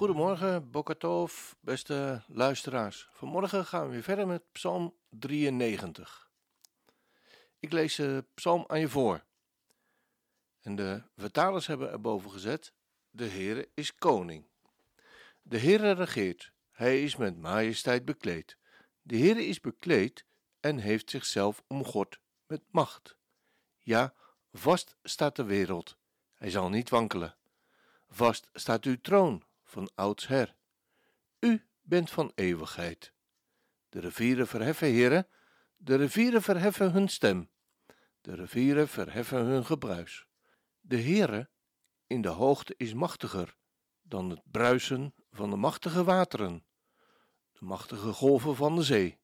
Goedemorgen, 0.00 0.70
Bokatov, 0.70 1.52
beste 1.60 2.22
luisteraars. 2.26 3.08
Vanmorgen 3.12 3.66
gaan 3.66 3.86
we 3.86 3.92
weer 3.92 4.02
verder 4.02 4.26
met 4.26 4.42
Psalm 4.52 4.94
93. 5.08 6.30
Ik 7.58 7.72
lees 7.72 7.94
de 7.94 8.24
psalm 8.34 8.64
aan 8.66 8.80
je 8.80 8.88
voor. 8.88 9.24
En 10.60 10.76
de 10.76 11.02
vertalers 11.16 11.66
hebben 11.66 11.90
erboven 11.90 12.30
gezet: 12.30 12.72
De 13.10 13.28
Heere 13.28 13.68
is 13.74 13.94
koning. 13.94 14.44
De 15.42 15.58
Heere 15.58 15.92
regeert, 15.92 16.52
hij 16.70 17.02
is 17.02 17.16
met 17.16 17.38
majesteit 17.38 18.04
bekleed. 18.04 18.56
De 19.02 19.16
Heere 19.16 19.46
is 19.46 19.60
bekleed 19.60 20.24
en 20.60 20.78
heeft 20.78 21.10
zichzelf 21.10 21.62
omgord 21.66 22.20
met 22.46 22.62
macht. 22.70 23.16
Ja, 23.78 24.14
vast 24.52 24.96
staat 25.02 25.36
de 25.36 25.44
wereld, 25.44 25.96
hij 26.34 26.50
zal 26.50 26.68
niet 26.68 26.90
wankelen. 26.90 27.36
Vast 28.08 28.48
staat 28.52 28.84
uw 28.84 29.00
troon 29.00 29.48
van 29.70 29.90
oudsher. 29.94 30.54
U 31.38 31.66
bent 31.82 32.10
van 32.10 32.32
eeuwigheid. 32.34 33.12
De 33.88 34.00
rivieren 34.00 34.46
verheffen, 34.46 34.88
heren, 34.88 35.28
de 35.76 35.96
rivieren 35.96 36.42
verheffen 36.42 36.92
hun 36.92 37.08
stem. 37.08 37.50
De 38.20 38.34
rivieren 38.34 38.88
verheffen 38.88 39.44
hun 39.44 39.64
gebruis. 39.64 40.26
De 40.80 41.00
Heere 41.02 41.50
in 42.06 42.22
de 42.22 42.28
hoogte 42.28 42.74
is 42.76 42.94
machtiger 42.94 43.56
dan 44.02 44.30
het 44.30 44.42
bruisen 44.44 45.14
van 45.30 45.50
de 45.50 45.56
machtige 45.56 46.04
wateren, 46.04 46.64
de 47.52 47.64
machtige 47.64 48.12
golven 48.12 48.56
van 48.56 48.76
de 48.76 48.82
zee. 48.82 49.18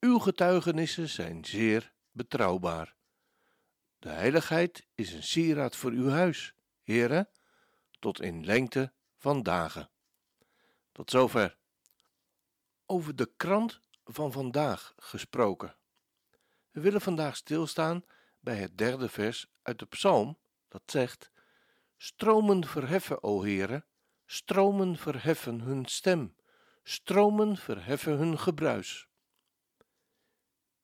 Uw 0.00 0.18
getuigenissen 0.18 1.08
zijn 1.08 1.44
zeer 1.44 1.92
betrouwbaar. 2.10 2.96
De 3.98 4.08
heiligheid 4.08 4.86
is 4.94 5.12
een 5.12 5.22
sieraad 5.22 5.76
voor 5.76 5.90
uw 5.90 6.08
huis, 6.08 6.54
Heere, 6.82 7.30
tot 7.98 8.20
in 8.20 8.44
lengte 8.44 8.92
van 9.26 9.42
dagen. 9.42 9.90
Tot 10.92 11.10
zover. 11.10 11.56
Over 12.86 13.16
de 13.16 13.30
krant 13.36 13.80
van 14.04 14.32
vandaag 14.32 14.94
gesproken. 14.96 15.76
We 16.70 16.80
willen 16.80 17.00
vandaag 17.00 17.36
stilstaan 17.36 18.04
bij 18.40 18.56
het 18.56 18.78
derde 18.78 19.08
vers 19.08 19.46
uit 19.62 19.78
de 19.78 19.86
psalm 19.86 20.38
dat 20.68 20.82
zegt: 20.86 21.30
Stromen 21.96 22.66
verheffen, 22.66 23.22
o 23.22 23.42
Heere, 23.42 23.84
stromen 24.26 24.96
verheffen 24.96 25.60
hun 25.60 25.86
stem, 25.86 26.36
stromen 26.82 27.56
verheffen 27.56 28.16
hun 28.16 28.38
gebruis. 28.38 29.08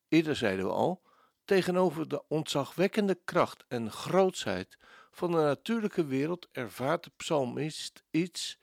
Eerder 0.08 0.36
zeiden 0.36 0.64
we 0.64 0.72
al, 0.72 1.02
tegenover 1.44 2.08
de 2.08 2.28
ontzagwekkende 2.28 3.20
kracht 3.24 3.64
en 3.68 3.90
grootsheid 3.90 4.78
van 5.12 5.30
de 5.30 5.36
natuurlijke 5.36 6.04
wereld 6.04 6.48
ervaart 6.52 7.04
de 7.04 7.10
psalmist 7.16 8.04
iets 8.10 8.58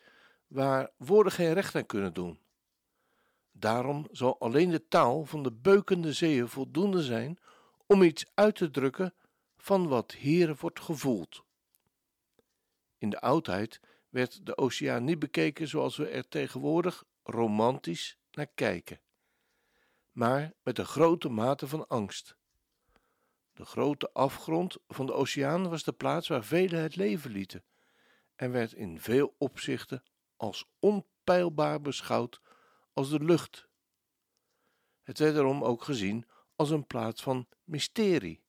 waar 0.47 0.91
woorden 0.97 1.33
geen 1.33 1.53
recht 1.53 1.75
aan 1.75 1.85
kunnen 1.85 2.13
doen. 2.13 2.39
Daarom 3.51 4.07
zal 4.11 4.39
alleen 4.39 4.69
de 4.69 4.87
taal 4.87 5.25
van 5.25 5.43
de 5.43 5.51
beukende 5.51 6.13
zeeën 6.13 6.47
voldoende 6.47 7.03
zijn 7.03 7.39
om 7.85 8.03
iets 8.03 8.25
uit 8.33 8.55
te 8.55 8.69
drukken 8.69 9.13
van 9.57 9.87
wat 9.87 10.11
hier 10.11 10.55
wordt 10.55 10.79
gevoeld. 10.79 11.43
In 12.97 13.09
de 13.09 13.21
oudheid 13.21 13.79
werd 14.09 14.45
de 14.45 14.57
oceaan 14.57 15.03
niet 15.03 15.19
bekeken 15.19 15.67
zoals 15.67 15.97
we 15.97 16.07
er 16.07 16.27
tegenwoordig 16.27 17.03
romantisch 17.23 18.17
naar 18.31 18.47
kijken, 18.55 19.01
maar 20.11 20.53
met 20.63 20.77
een 20.79 20.85
grote 20.85 21.29
mate 21.29 21.67
van 21.67 21.87
angst. 21.87 22.37
De 23.59 23.65
grote 23.65 24.13
afgrond 24.13 24.77
van 24.87 25.05
de 25.05 25.13
oceaan 25.13 25.69
was 25.69 25.83
de 25.83 25.91
plaats 25.91 26.27
waar 26.27 26.43
velen 26.43 26.81
het 26.81 26.95
leven 26.95 27.31
lieten 27.31 27.63
en 28.35 28.51
werd 28.51 28.73
in 28.73 28.99
veel 28.99 29.35
opzichten 29.37 30.03
als 30.35 30.65
onpeilbaar 30.79 31.81
beschouwd 31.81 32.41
als 32.93 33.09
de 33.09 33.23
lucht. 33.23 33.67
Het 35.01 35.19
werd 35.19 35.33
daarom 35.33 35.63
ook 35.63 35.83
gezien 35.83 36.25
als 36.55 36.69
een 36.69 36.87
plaats 36.87 37.21
van 37.21 37.47
mysterie. 37.63 38.43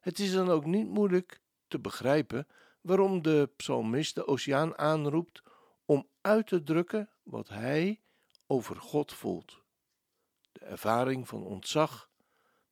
Het 0.00 0.18
is 0.18 0.32
dan 0.32 0.48
ook 0.48 0.64
niet 0.64 0.88
moeilijk 0.88 1.40
te 1.68 1.78
begrijpen 1.78 2.46
waarom 2.80 3.22
de 3.22 3.50
psalmist 3.56 4.14
de 4.14 4.26
oceaan 4.26 4.78
aanroept 4.78 5.42
om 5.84 6.08
uit 6.20 6.46
te 6.46 6.62
drukken 6.62 7.10
wat 7.22 7.48
hij 7.48 8.00
over 8.46 8.76
God 8.76 9.12
voelt. 9.12 9.62
De 10.52 10.64
ervaring 10.64 11.28
van 11.28 11.42
ontzag 11.42 12.09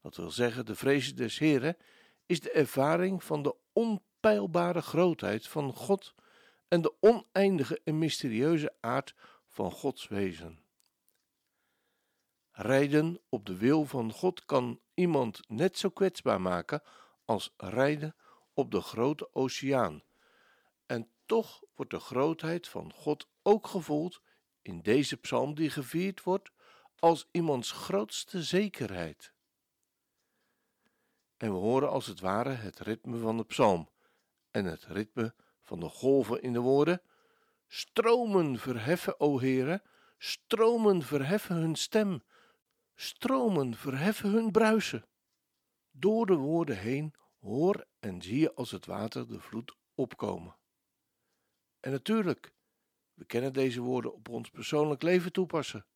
dat 0.08 0.16
wil 0.16 0.30
zeggen 0.30 0.66
de 0.66 0.74
vrees 0.74 1.14
des 1.14 1.38
Heren, 1.38 1.76
is 2.26 2.40
de 2.40 2.50
ervaring 2.50 3.24
van 3.24 3.42
de 3.42 3.54
onpeilbare 3.72 4.82
grootheid 4.82 5.46
van 5.46 5.72
God 5.72 6.14
en 6.68 6.82
de 6.82 6.94
oneindige 7.00 7.80
en 7.84 7.98
mysterieuze 7.98 8.74
aard 8.80 9.14
van 9.46 9.70
Gods 9.70 10.08
wezen. 10.08 10.58
Rijden 12.50 13.20
op 13.28 13.46
de 13.46 13.56
wil 13.56 13.84
van 13.84 14.12
God 14.12 14.44
kan 14.44 14.80
iemand 14.94 15.40
net 15.48 15.78
zo 15.78 15.88
kwetsbaar 15.88 16.40
maken 16.40 16.82
als 17.24 17.54
rijden 17.56 18.16
op 18.54 18.70
de 18.70 18.80
grote 18.80 19.34
oceaan. 19.34 20.02
En 20.86 21.10
toch 21.26 21.62
wordt 21.74 21.90
de 21.90 22.00
grootheid 22.00 22.68
van 22.68 22.92
God 22.92 23.28
ook 23.42 23.66
gevoeld 23.66 24.20
in 24.62 24.82
deze 24.82 25.16
psalm 25.16 25.54
die 25.54 25.70
gevierd 25.70 26.22
wordt 26.22 26.50
als 26.98 27.28
iemands 27.30 27.72
grootste 27.72 28.42
zekerheid 28.42 29.32
en 31.38 31.52
we 31.52 31.58
horen 31.58 31.90
als 31.90 32.06
het 32.06 32.20
ware 32.20 32.50
het 32.50 32.78
ritme 32.78 33.18
van 33.18 33.36
de 33.36 33.44
psalm 33.44 33.88
en 34.50 34.64
het 34.64 34.84
ritme 34.84 35.34
van 35.60 35.80
de 35.80 35.88
golven 35.88 36.42
in 36.42 36.52
de 36.52 36.60
woorden: 36.60 37.02
Stromen 37.66 38.58
verheffen, 38.58 39.20
o 39.20 39.40
Heere, 39.40 39.82
stromen 40.18 41.02
verheffen 41.02 41.56
hun 41.56 41.76
stem, 41.76 42.22
stromen 42.94 43.74
verheffen 43.74 44.30
hun 44.30 44.50
bruisen. 44.50 45.06
Door 45.90 46.26
de 46.26 46.36
woorden 46.36 46.78
heen 46.78 47.14
hoor 47.40 47.86
en 47.98 48.22
zie 48.22 48.38
je 48.38 48.54
als 48.54 48.70
het 48.70 48.86
water 48.86 49.28
de 49.28 49.40
vloed 49.40 49.76
opkomen. 49.94 50.56
En 51.80 51.90
natuurlijk, 51.90 52.52
we 53.14 53.24
kennen 53.24 53.52
deze 53.52 53.80
woorden 53.80 54.14
op 54.14 54.28
ons 54.28 54.50
persoonlijk 54.50 55.02
leven 55.02 55.32
toepassen. 55.32 55.86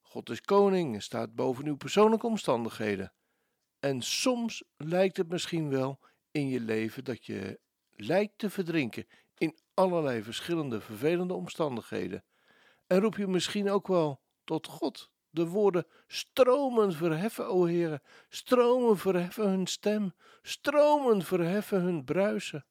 God 0.00 0.30
is 0.30 0.40
koning 0.40 0.94
en 0.94 1.02
staat 1.02 1.34
boven 1.34 1.66
uw 1.66 1.76
persoonlijke 1.76 2.26
omstandigheden. 2.26 3.12
En 3.80 4.02
soms 4.02 4.64
lijkt 4.76 5.16
het 5.16 5.28
misschien 5.28 5.68
wel 5.68 6.00
in 6.30 6.48
je 6.48 6.60
leven 6.60 7.04
dat 7.04 7.26
je 7.26 7.60
lijkt 7.90 8.38
te 8.38 8.50
verdrinken 8.50 9.06
in 9.38 9.58
allerlei 9.74 10.22
verschillende 10.22 10.80
vervelende 10.80 11.34
omstandigheden. 11.34 12.24
En 12.86 13.00
roep 13.00 13.16
je 13.16 13.26
misschien 13.26 13.70
ook 13.70 13.86
wel 13.86 14.20
tot 14.44 14.66
God 14.66 15.10
de 15.30 15.46
woorden: 15.46 15.86
Stromen 16.06 16.92
verheffen, 16.92 17.48
o 17.48 17.66
Heere, 17.66 18.02
stromen 18.28 18.98
verheffen 18.98 19.48
hun 19.48 19.66
stem, 19.66 20.14
stromen 20.42 21.22
verheffen 21.22 21.80
hun 21.80 22.04
bruisen. 22.04 22.66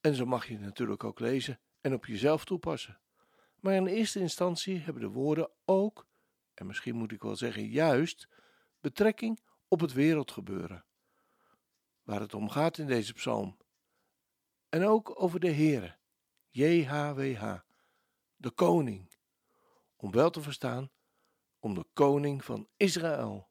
En 0.00 0.14
zo 0.14 0.26
mag 0.26 0.46
je 0.46 0.52
het 0.52 0.62
natuurlijk 0.62 1.04
ook 1.04 1.20
lezen 1.20 1.60
en 1.80 1.94
op 1.94 2.06
jezelf 2.06 2.44
toepassen. 2.44 3.00
Maar 3.60 3.74
in 3.74 3.86
eerste 3.86 4.20
instantie 4.20 4.78
hebben 4.78 5.02
de 5.02 5.08
woorden 5.08 5.50
ook, 5.64 6.06
en 6.54 6.66
misschien 6.66 6.96
moet 6.96 7.12
ik 7.12 7.22
wel 7.22 7.36
zeggen 7.36 7.66
juist, 7.66 8.28
betrekking 8.80 9.40
op 9.68 9.80
het 9.80 9.92
wereldgebeuren, 9.92 10.84
waar 12.02 12.20
het 12.20 12.34
om 12.34 12.48
gaat 12.48 12.78
in 12.78 12.86
deze 12.86 13.12
psalm. 13.12 13.56
En 14.68 14.84
ook 14.84 15.22
over 15.22 15.40
de 15.40 15.52
Heere, 15.52 15.98
JHWH, 16.48 17.58
de 18.36 18.50
koning, 18.50 19.12
om 19.96 20.10
wel 20.10 20.30
te 20.30 20.42
verstaan, 20.42 20.90
om 21.58 21.74
de 21.74 21.86
koning 21.92 22.44
van 22.44 22.68
Israël. 22.76 23.48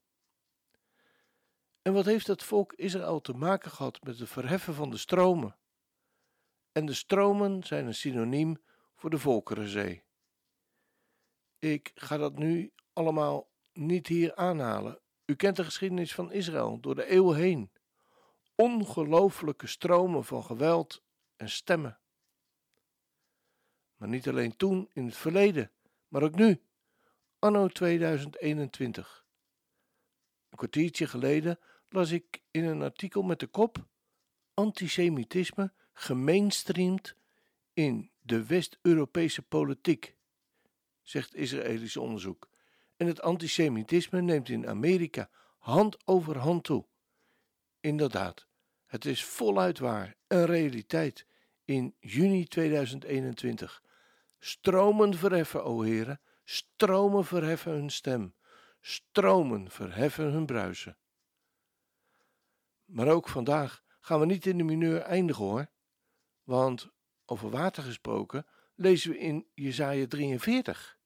En 1.81 1.93
wat 1.93 2.05
heeft 2.05 2.27
het 2.27 2.43
volk 2.43 2.73
Israël 2.73 3.21
te 3.21 3.33
maken 3.33 3.71
gehad 3.71 4.03
met 4.03 4.19
het 4.19 4.29
verheffen 4.29 4.73
van 4.73 4.89
de 4.89 4.97
stromen? 4.97 5.57
En 6.71 6.85
de 6.85 6.93
stromen 6.93 7.63
zijn 7.63 7.85
een 7.85 7.95
synoniem 7.95 8.63
voor 8.95 9.09
de 9.09 9.17
Volkerenzee. 9.17 10.03
Ik 11.59 11.91
ga 11.95 12.17
dat 12.17 12.37
nu 12.37 12.73
allemaal 12.93 13.51
niet 13.73 14.07
hier 14.07 14.35
aanhalen. 14.35 15.01
U 15.29 15.35
kent 15.35 15.55
de 15.55 15.63
geschiedenis 15.63 16.13
van 16.13 16.31
Israël 16.31 16.79
door 16.79 16.95
de 16.95 17.05
eeuwen 17.05 17.37
heen. 17.37 17.71
Ongelooflijke 18.55 19.67
stromen 19.67 20.23
van 20.23 20.43
geweld 20.43 21.03
en 21.35 21.49
stemmen. 21.49 21.99
Maar 23.95 24.07
niet 24.07 24.27
alleen 24.27 24.55
toen 24.55 24.89
in 24.93 25.05
het 25.05 25.17
verleden, 25.17 25.71
maar 26.07 26.23
ook 26.23 26.35
nu. 26.35 26.61
anno 27.39 27.67
2021. 27.67 29.25
Een 30.49 30.57
kwartiertje 30.57 31.07
geleden 31.07 31.59
las 31.89 32.11
ik 32.11 32.41
in 32.51 32.63
een 32.63 32.81
artikel 32.81 33.21
met 33.21 33.39
de 33.39 33.47
kop 33.47 33.85
Antisemitisme 34.53 35.73
gemainstreamd 35.93 37.15
in 37.73 38.11
de 38.21 38.45
West-Europese 38.45 39.41
politiek, 39.41 40.15
zegt 41.01 41.35
Israëlisch 41.35 41.97
onderzoek. 41.97 42.48
En 42.99 43.07
het 43.07 43.21
antisemitisme 43.21 44.21
neemt 44.21 44.49
in 44.49 44.67
Amerika 44.67 45.29
hand 45.57 45.97
over 46.05 46.37
hand 46.37 46.63
toe. 46.63 46.85
Inderdaad, 47.79 48.47
het 48.85 49.05
is 49.05 49.25
voluit 49.25 49.79
waar, 49.79 50.15
een 50.27 50.45
realiteit 50.45 51.25
in 51.65 51.95
juni 51.99 52.45
2021. 52.45 53.83
Stromen 54.39 55.13
verheffen, 55.13 55.63
o 55.63 55.81
heren, 55.81 56.21
stromen 56.43 57.25
verheffen 57.25 57.71
hun 57.71 57.89
stem, 57.89 58.35
stromen 58.81 59.71
verheffen 59.71 60.31
hun 60.31 60.45
bruisen. 60.45 60.97
Maar 62.85 63.07
ook 63.07 63.29
vandaag 63.29 63.83
gaan 63.99 64.19
we 64.19 64.25
niet 64.25 64.45
in 64.45 64.57
de 64.57 64.63
mineur 64.63 65.01
eindigen 65.01 65.43
hoor, 65.43 65.67
want 66.43 66.89
over 67.25 67.49
water 67.49 67.83
gesproken 67.83 68.45
lezen 68.75 69.11
we 69.11 69.17
in 69.17 69.47
Jesaja 69.53 70.07
43. 70.07 70.98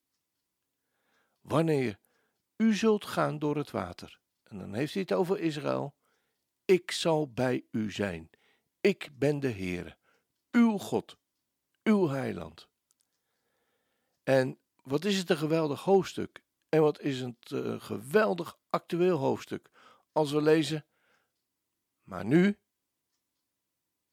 Wanneer 1.44 2.00
u 2.58 2.74
zult 2.74 3.06
gaan 3.06 3.40
door 3.40 3.58
het 3.58 3.72
water, 3.72 4.20
en 4.44 4.58
dan 4.58 4.74
heeft 4.74 4.94
hij 4.94 5.02
het 5.02 5.14
over 5.14 5.40
Israël, 5.40 5.96
ik 6.66 6.92
zal 6.92 7.32
bij 7.32 7.66
u 7.72 7.92
zijn. 7.92 8.30
Ik 8.82 9.10
ben 9.14 9.40
de 9.40 9.52
Heere, 9.52 9.98
uw 10.52 10.78
God, 10.78 11.18
uw 11.84 12.08
heiland. 12.08 12.70
En 14.24 14.60
wat 14.84 15.06
is 15.06 15.18
het 15.18 15.30
een 15.30 15.38
geweldig 15.38 15.82
hoofdstuk? 15.82 16.44
En 16.70 16.82
wat 16.82 17.00
is 17.00 17.20
het 17.20 17.52
een 17.52 17.82
geweldig 17.82 18.58
actueel 18.70 19.18
hoofdstuk 19.18 19.70
als 20.12 20.32
we 20.32 20.42
lezen, 20.42 20.86
maar 22.04 22.26
nu, 22.26 22.60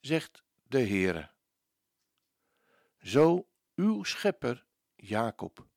zegt 0.00 0.42
de 0.62 0.78
Heere, 0.78 1.30
zo 2.98 3.48
uw 3.74 4.04
schepper 4.04 4.66
Jacob, 4.96 5.68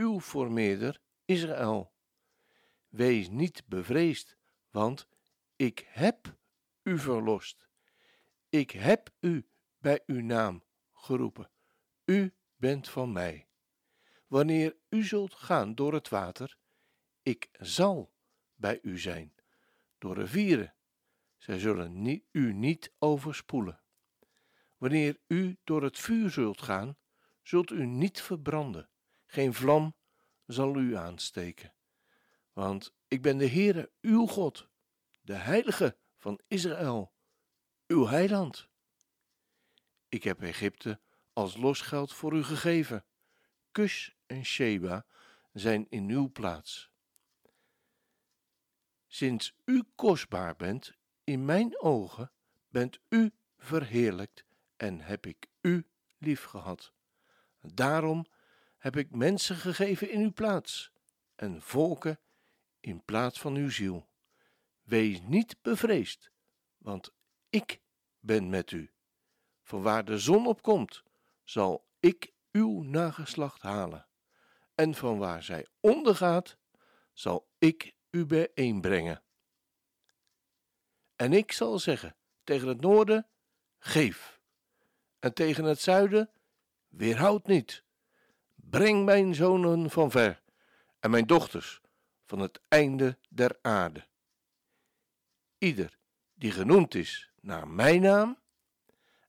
uw 0.00 0.20
formeerder 0.20 1.00
Israël, 1.24 1.92
wees 2.88 3.28
niet 3.28 3.62
bevreesd, 3.66 4.36
want 4.70 5.08
ik 5.56 5.86
heb 5.88 6.36
u 6.82 6.98
verlost. 6.98 7.68
Ik 8.48 8.70
heb 8.70 9.10
u 9.20 9.48
bij 9.78 10.02
uw 10.06 10.20
naam 10.20 10.64
geroepen. 10.92 11.50
U 12.04 12.34
bent 12.56 12.88
van 12.88 13.12
mij. 13.12 13.46
Wanneer 14.26 14.76
u 14.88 15.04
zult 15.04 15.34
gaan 15.34 15.74
door 15.74 15.94
het 15.94 16.08
water, 16.08 16.56
ik 17.22 17.48
zal 17.52 18.12
bij 18.54 18.78
u 18.82 18.98
zijn. 18.98 19.34
Door 19.98 20.18
rivieren, 20.18 20.74
zij 21.36 21.58
zullen 21.58 22.24
u 22.30 22.52
niet 22.52 22.92
overspoelen. 22.98 23.80
Wanneer 24.76 25.20
u 25.26 25.58
door 25.64 25.82
het 25.82 25.98
vuur 25.98 26.30
zult 26.30 26.62
gaan, 26.62 26.96
zult 27.42 27.70
u 27.70 27.86
niet 27.86 28.22
verbranden. 28.22 28.88
Geen 29.30 29.54
vlam 29.54 29.94
zal 30.46 30.76
u 30.76 30.96
aansteken. 30.96 31.74
Want 32.52 32.94
ik 33.08 33.22
ben 33.22 33.38
de 33.38 33.48
Heere, 33.48 33.90
uw 34.00 34.26
God, 34.26 34.68
de 35.20 35.34
Heilige 35.34 35.96
van 36.16 36.40
Israël, 36.46 37.12
uw 37.86 38.06
heiland. 38.06 38.68
Ik 40.08 40.22
heb 40.22 40.42
Egypte 40.42 41.00
als 41.32 41.56
losgeld 41.56 42.12
voor 42.12 42.36
u 42.36 42.42
gegeven. 42.42 43.04
Kus 43.72 44.16
en 44.26 44.44
Sheba 44.44 45.06
zijn 45.52 45.86
in 45.88 46.08
uw 46.08 46.30
plaats. 46.32 46.90
Sinds 49.06 49.54
u 49.64 49.84
kostbaar 49.94 50.56
bent 50.56 50.92
in 51.24 51.44
mijn 51.44 51.80
ogen, 51.80 52.32
bent 52.68 53.00
u 53.08 53.32
verheerlijkt 53.56 54.44
en 54.76 55.00
heb 55.00 55.26
ik 55.26 55.46
u 55.60 55.86
lief 56.18 56.44
gehad. 56.44 56.92
Daarom 57.60 58.26
heb 58.80 58.96
ik 58.96 59.14
mensen 59.14 59.56
gegeven 59.56 60.10
in 60.10 60.20
uw 60.20 60.32
plaats 60.32 60.92
en 61.34 61.62
volken 61.62 62.20
in 62.80 63.04
plaats 63.04 63.40
van 63.40 63.54
uw 63.54 63.70
ziel. 63.70 64.08
Wees 64.82 65.20
niet 65.22 65.62
bevreesd, 65.62 66.30
want 66.78 67.12
ik 67.50 67.80
ben 68.18 68.48
met 68.48 68.70
u. 68.70 68.92
Van 69.62 69.82
waar 69.82 70.04
de 70.04 70.18
zon 70.18 70.46
opkomt, 70.46 71.02
zal 71.44 71.88
ik 71.98 72.32
uw 72.52 72.82
nageslacht 72.82 73.62
halen. 73.62 74.08
En 74.74 74.94
van 74.94 75.18
waar 75.18 75.42
zij 75.42 75.66
ondergaat, 75.80 76.56
zal 77.12 77.50
ik 77.58 77.94
u 78.10 78.26
bijeenbrengen. 78.26 79.22
En 81.16 81.32
ik 81.32 81.52
zal 81.52 81.78
zeggen 81.78 82.16
tegen 82.44 82.68
het 82.68 82.80
noorden: 82.80 83.28
geef. 83.78 84.40
En 85.18 85.34
tegen 85.34 85.64
het 85.64 85.80
zuiden: 85.80 86.30
weerhoud 86.88 87.46
niet. 87.46 87.84
Breng 88.70 89.04
mijn 89.04 89.34
zonen 89.34 89.90
van 89.90 90.10
ver 90.10 90.42
en 91.00 91.10
mijn 91.10 91.26
dochters 91.26 91.80
van 92.26 92.38
het 92.38 92.60
einde 92.68 93.18
der 93.28 93.58
aarde. 93.62 94.06
Ieder 95.58 95.98
die 96.34 96.50
genoemd 96.50 96.94
is 96.94 97.30
naar 97.40 97.68
mijn 97.68 98.00
naam 98.00 98.38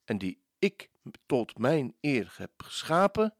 en 0.04 0.18
die 0.18 0.42
ik 0.60 0.90
tot 1.26 1.58
mijn 1.58 1.96
eer 2.02 2.34
heb 2.38 2.64
geschapen, 2.64 3.36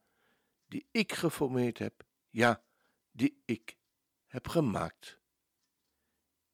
die 0.66 0.86
ik 0.90 1.12
geformeerd 1.12 1.78
heb, 1.78 2.04
ja, 2.30 2.62
die 3.10 3.42
ik 3.44 3.76
heb 4.26 4.48
gemaakt. 4.48 5.18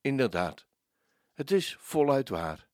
Inderdaad, 0.01 0.67
het 1.35 1.51
is 1.51 1.77
voluit 1.81 2.29
waar. 2.29 2.69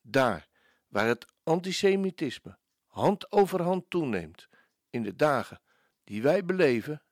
Daar 0.00 0.48
waar 0.88 1.06
het 1.06 1.26
antisemitisme 1.42 2.58
hand 2.86 3.32
over 3.32 3.62
hand 3.62 3.90
toeneemt 3.90 4.48
in 4.90 5.02
de 5.02 5.16
dagen 5.16 5.60
die 6.10 6.22
wij 6.22 6.44
beleven 6.44 7.02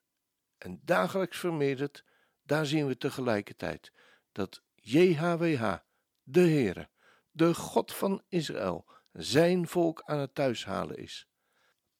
en 0.56 0.80
dagelijks 0.84 1.38
vermeerdert, 1.38 2.04
daar 2.42 2.66
zien 2.66 2.86
we 2.86 2.96
tegelijkertijd 2.96 3.92
dat 4.32 4.62
JHWH, 4.74 5.76
de 6.22 6.40
Heere, 6.40 6.88
de 7.30 7.54
God 7.54 7.94
van 7.94 8.22
Israël, 8.28 8.86
zijn 9.12 9.69
volk 9.69 10.02
aan 10.02 10.19
het 10.19 10.34
thuishalen 10.34 10.96
is. 10.96 11.28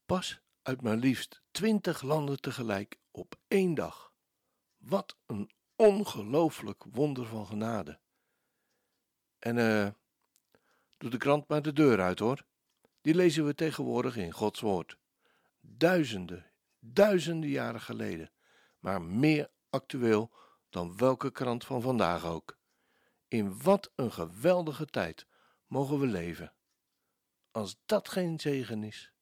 Pas 0.07 0.41
uit 0.63 0.83
maar 0.83 0.97
liefst 0.97 1.43
twintig 1.51 2.03
landen 2.03 2.41
tegelijk 2.41 2.99
op 3.11 3.37
één 3.49 3.75
dag. 3.75 4.13
Wat 4.77 5.17
een 5.27 5.51
ongelooflijk 5.77 6.85
wonder 6.91 7.27
van 7.27 7.47
genade. 7.47 7.99
En 9.39 9.59
eh, 9.59 9.89
doe 10.97 11.11
de 11.11 11.19
krant 11.19 11.49
maar 11.49 11.63
de 11.63 11.73
deur 11.73 12.01
uit 12.01 12.19
hoor. 12.19 12.45
Die 13.01 13.15
lezen 13.15 13.45
we 13.45 13.55
tegenwoordig 13.55 14.17
in 14.17 14.33
Gods 14.33 14.61
woord. 14.61 14.99
Duizenden, 15.61 16.49
duizenden 16.81 17.51
jaren 17.51 17.81
geleden, 17.81 18.33
maar 18.79 19.03
meer 19.03 19.51
actueel 19.71 20.33
dan 20.69 20.97
welke 20.97 21.31
krant 21.31 21.65
van 21.65 21.83
vandaag 21.83 22.25
ook. 22.25 22.59
In 23.29 23.63
wat 23.63 23.93
een 23.95 24.13
geweldige 24.13 24.87
tijd 24.87 25.27
mogen 25.67 26.01
we 26.01 26.07
leven. 26.07 26.53
Als 27.51 27.77
dat 27.87 28.09
geen 28.09 28.41
zegen 28.41 28.83
is. 28.83 29.13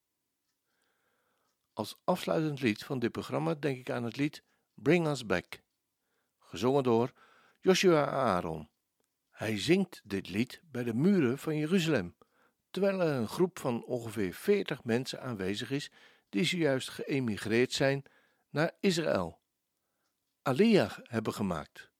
Als 1.72 2.00
afsluitend 2.04 2.60
lied 2.60 2.84
van 2.84 2.98
dit 2.98 3.12
programma 3.12 3.54
denk 3.54 3.78
ik 3.78 3.90
aan 3.90 4.04
het 4.04 4.16
lied 4.16 4.42
Bring 4.74 5.06
Us 5.06 5.26
Back, 5.26 5.62
gezongen 6.38 6.82
door 6.82 7.12
Joshua 7.60 8.06
Aaron. 8.06 8.70
Hij 9.30 9.58
zingt 9.58 10.00
dit 10.04 10.28
lied 10.28 10.60
bij 10.64 10.84
de 10.84 10.94
muren 10.94 11.38
van 11.38 11.56
Jeruzalem, 11.56 12.16
terwijl 12.70 13.00
er 13.00 13.14
een 13.14 13.28
groep 13.28 13.58
van 13.58 13.84
ongeveer 13.84 14.32
veertig 14.34 14.84
mensen 14.84 15.20
aanwezig 15.20 15.70
is 15.70 15.90
die 16.36 16.44
zojuist 16.44 16.88
geëmigreerd 16.88 17.72
zijn 17.72 18.04
naar 18.50 18.76
Israël. 18.80 19.40
Aliyah 20.42 20.98
hebben 21.02 21.32
gemaakt. 21.32 21.90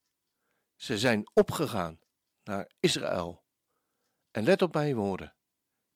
Ze 0.74 0.98
zijn 0.98 1.30
opgegaan 1.34 2.00
naar 2.42 2.70
Israël. 2.80 3.44
En 4.30 4.44
let 4.44 4.62
op 4.62 4.74
mijn 4.74 4.96
woorden. 4.96 5.34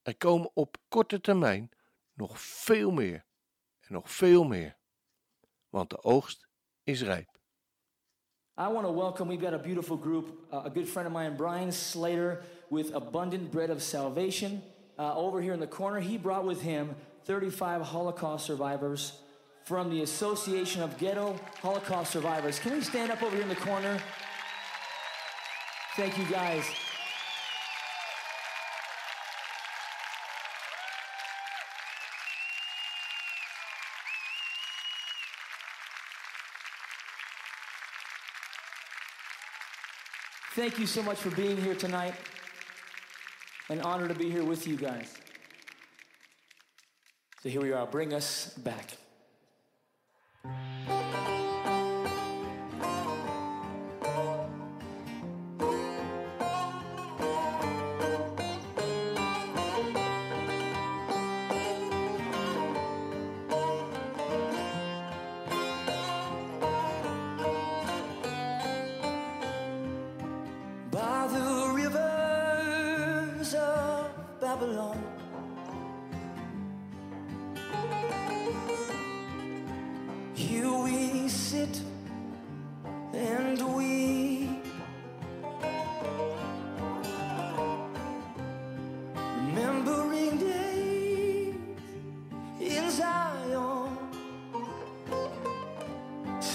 Er 0.03 0.17
komen 0.17 0.51
op 0.55 0.77
korte 0.89 1.21
termijn 1.21 1.71
nog 2.13 2.41
veel 2.41 2.91
meer 2.91 3.27
en 3.81 3.93
nog 3.93 4.11
veel 4.11 4.45
meer. 4.45 4.79
Want 5.69 5.91
de 5.91 6.03
oogst 6.03 6.49
is 6.83 7.03
rijp. 7.03 7.39
I 8.59 8.69
want 8.69 8.87
to 8.87 8.95
welcome, 8.95 9.29
we've 9.29 9.45
got 9.45 9.53
a 9.53 9.63
beautiful 9.63 9.97
group, 9.97 10.27
uh, 10.53 10.65
a 10.65 10.71
good 10.71 10.89
friend 10.89 11.09
of 11.09 11.13
mine, 11.15 11.35
Brian 11.37 11.73
Slater, 11.73 12.43
with 12.69 12.93
Abundant 12.93 13.51
Bread 13.51 13.71
of 13.71 13.81
Salvation. 13.81 14.63
Uh, 14.99 15.17
over 15.17 15.41
here 15.41 15.55
in 15.55 15.61
the 15.61 15.69
corner, 15.77 16.01
he 16.01 16.19
brought 16.19 16.45
with 16.45 16.61
him 16.61 16.95
35 17.25 17.83
Holocaust 17.83 18.47
survivors 18.47 19.13
from 19.65 19.91
the 19.91 20.03
Association 20.03 20.83
of 20.83 20.99
Ghetto 20.99 21.39
Holocaust 21.63 22.13
Survivors. 22.13 22.59
Can 22.59 22.73
we 22.73 22.81
stand 22.81 23.13
up 23.13 23.23
over 23.23 23.35
here 23.35 23.43
in 23.43 23.49
the 23.49 23.57
corner? 23.57 24.01
Thank 25.97 26.19
you 26.19 26.25
guys. 26.25 26.65
Thank 40.55 40.79
you 40.79 40.87
so 40.87 41.03
much 41.03 41.19
for 41.19 41.31
being 41.31 41.57
here 41.57 41.75
tonight. 41.75 42.15
An 43.69 43.81
honor 43.83 44.09
to 44.09 44.15
be 44.15 44.29
here 44.29 44.45
with 44.45 44.67
you 44.67 44.77
guys. 44.77 45.15
So 47.43 47.49
here 47.49 47.63
we 47.63 47.73
are. 47.73 47.87
Bring 47.87 48.13
us 48.13 48.53
back. 48.59 48.99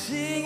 sing 0.06 0.45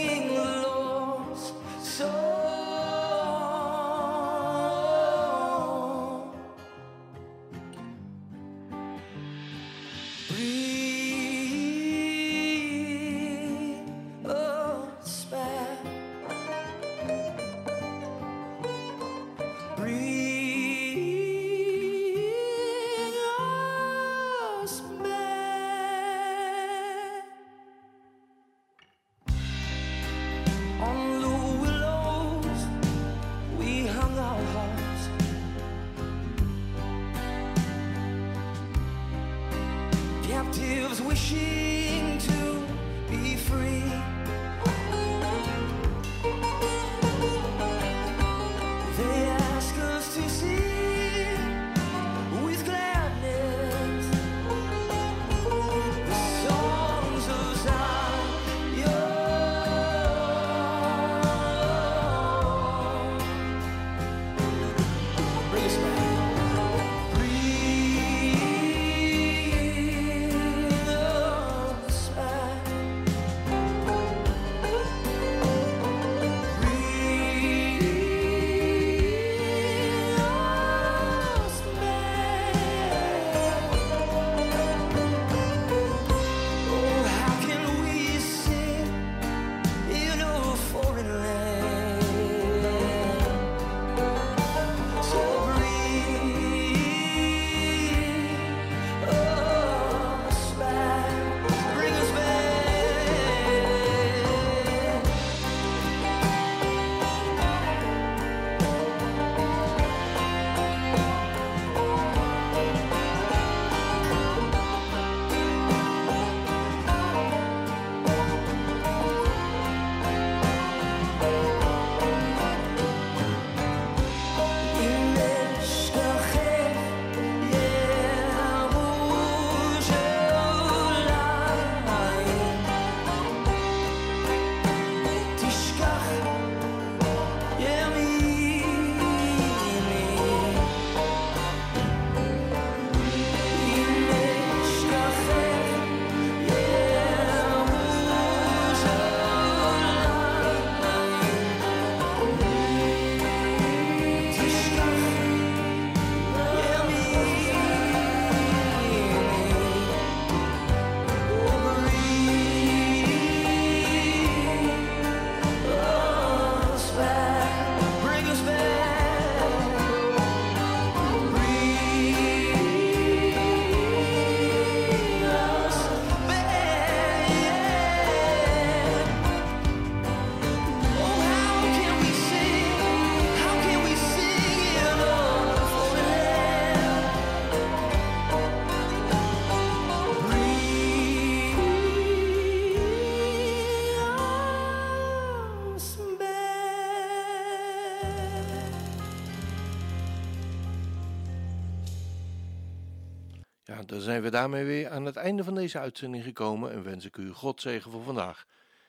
Ja, 203.69 203.83
dan 203.83 204.01
zijn 204.01 204.21
we 204.21 204.29
daarmee 204.29 204.65
weer 204.65 204.89
aan 204.89 205.05
het 205.05 205.15
einde 205.15 205.43
van 205.43 205.55
deze 205.55 205.79
uitzending 205.79 206.23
gekomen 206.23 206.71
en 206.71 206.83
wens 206.83 207.05
ik 207.05 207.17
u 207.17 207.31
God 207.31 207.61
zegen 207.61 207.91
voor 207.91 208.03
vandaag. 208.03 208.45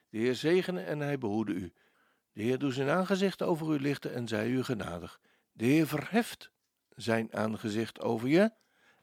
De 0.09 0.19
Heer 0.19 0.35
zegene 0.35 0.81
en 0.81 1.01
hij 1.01 1.19
behoede 1.19 1.53
u. 1.53 1.73
De 2.33 2.43
Heer 2.43 2.59
doet 2.59 2.75
zijn 2.75 2.89
aangezicht 2.89 3.43
over 3.43 3.75
u 3.75 3.81
lichten 3.81 4.15
en 4.15 4.29
zij 4.29 4.49
u 4.49 4.63
genadig. 4.63 5.21
De 5.53 5.65
Heer 5.65 5.87
verheft 5.87 6.51
zijn 6.89 7.35
aangezicht 7.35 8.01
over 8.01 8.29
je 8.29 8.53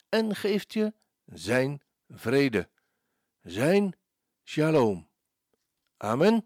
en 0.10 0.36
geeft 0.36 0.74
je 0.74 0.94
zijn 1.26 1.82
vrede. 2.10 2.70
Zijn 3.42 3.96
shalom. 4.44 5.08
Amen. 5.98 6.46